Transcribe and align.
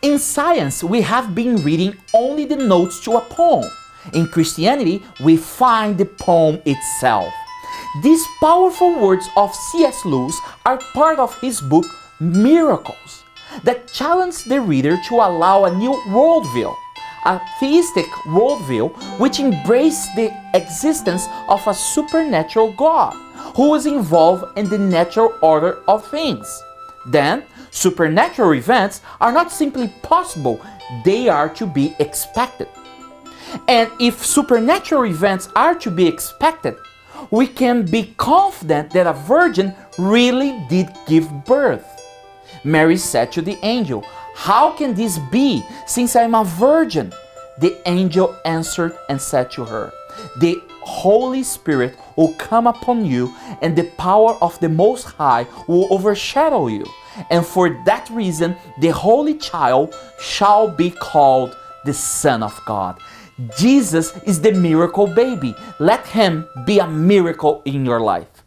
In 0.00 0.20
science, 0.20 0.84
we 0.84 1.00
have 1.00 1.34
been 1.34 1.56
reading 1.64 1.96
only 2.14 2.44
the 2.44 2.54
notes 2.54 3.00
to 3.00 3.16
a 3.16 3.20
poem. 3.20 3.68
In 4.12 4.28
Christianity, 4.28 5.02
we 5.24 5.36
find 5.36 5.98
the 5.98 6.04
poem 6.04 6.62
itself. 6.64 7.34
These 8.04 8.24
powerful 8.38 8.96
words 9.00 9.28
of 9.36 9.52
C.S. 9.52 10.04
Lewis 10.04 10.38
are 10.64 10.78
part 10.94 11.18
of 11.18 11.36
his 11.40 11.60
book 11.60 11.84
Miracles 12.20 13.24
that 13.64 13.88
challenge 13.92 14.44
the 14.44 14.60
reader 14.60 14.96
to 15.08 15.14
allow 15.16 15.64
a 15.64 15.74
new 15.74 15.94
worldview, 16.06 16.72
a 17.24 17.40
theistic 17.58 18.06
worldview 18.26 18.94
which 19.18 19.40
embraces 19.40 20.06
the 20.14 20.30
existence 20.54 21.26
of 21.48 21.66
a 21.66 21.74
supernatural 21.74 22.72
God 22.74 23.14
who 23.56 23.74
is 23.74 23.84
involved 23.84 24.56
in 24.56 24.68
the 24.68 24.78
natural 24.78 25.34
order 25.42 25.82
of 25.88 26.06
things. 26.06 26.62
Then, 27.10 27.44
supernatural 27.70 28.54
events 28.54 29.00
are 29.20 29.32
not 29.32 29.52
simply 29.52 29.88
possible, 30.02 30.60
they 31.04 31.28
are 31.28 31.48
to 31.54 31.66
be 31.66 31.94
expected. 31.98 32.68
And 33.66 33.90
if 33.98 34.24
supernatural 34.24 35.06
events 35.06 35.48
are 35.56 35.74
to 35.76 35.90
be 35.90 36.06
expected, 36.06 36.76
we 37.30 37.46
can 37.46 37.84
be 37.84 38.14
confident 38.16 38.90
that 38.92 39.06
a 39.06 39.12
virgin 39.12 39.74
really 39.98 40.58
did 40.68 40.88
give 41.06 41.44
birth. 41.44 41.84
Mary 42.64 42.96
said 42.96 43.32
to 43.32 43.42
the 43.42 43.58
angel, 43.62 44.04
How 44.34 44.70
can 44.72 44.94
this 44.94 45.18
be, 45.30 45.64
since 45.86 46.16
I 46.16 46.22
am 46.22 46.34
a 46.34 46.44
virgin? 46.44 47.12
The 47.58 47.76
angel 47.88 48.36
answered 48.44 48.96
and 49.08 49.20
said 49.20 49.50
to 49.52 49.64
her, 49.64 49.92
The 50.40 50.56
Holy 50.82 51.42
Spirit 51.42 51.98
will 52.16 52.34
come 52.34 52.66
upon 52.66 53.04
you, 53.04 53.34
and 53.62 53.76
the 53.76 53.84
power 53.96 54.36
of 54.42 54.58
the 54.60 54.68
Most 54.68 55.04
High 55.04 55.46
will 55.66 55.88
overshadow 55.90 56.66
you. 56.68 56.84
And 57.30 57.44
for 57.44 57.70
that 57.84 58.08
reason, 58.10 58.56
the 58.80 58.88
Holy 58.88 59.34
Child 59.34 59.94
shall 60.20 60.68
be 60.68 60.90
called 60.90 61.56
the 61.84 61.94
Son 61.94 62.42
of 62.42 62.60
God. 62.66 63.00
Jesus 63.56 64.16
is 64.24 64.40
the 64.40 64.52
miracle 64.52 65.06
baby. 65.06 65.54
Let 65.78 66.06
him 66.06 66.48
be 66.66 66.80
a 66.80 66.86
miracle 66.88 67.62
in 67.64 67.84
your 67.84 68.00
life. 68.00 68.37